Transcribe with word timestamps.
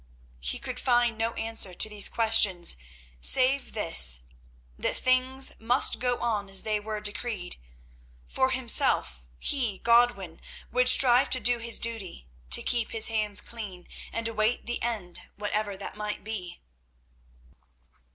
He 0.39 0.57
could 0.57 0.79
find 0.79 1.15
no 1.15 1.35
answer 1.35 1.75
to 1.75 1.87
these 1.87 2.09
questions, 2.09 2.75
save 3.19 3.73
this—that 3.73 4.95
things 4.97 5.53
must 5.59 5.99
go 5.99 6.17
on 6.17 6.49
as 6.49 6.63
they 6.63 6.79
were 6.79 6.99
decreed. 7.01 7.57
For 8.25 8.49
himself, 8.49 9.27
he, 9.37 9.77
Godwin, 9.77 10.41
would 10.71 10.89
strive 10.89 11.29
to 11.29 11.39
do 11.39 11.59
his 11.59 11.77
duty, 11.77 12.25
to 12.49 12.63
keep 12.63 12.89
his 12.93 13.09
hands 13.09 13.41
clean, 13.41 13.87
and 14.11 14.27
await 14.27 14.65
the 14.65 14.81
end, 14.81 15.27
whatever 15.35 15.77
that 15.77 15.95
might 15.95 16.23
be. 16.23 16.59